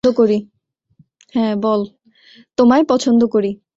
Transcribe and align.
তোমায় 2.57 2.83
পছন্দ 2.83 3.21
করি। 3.25 3.51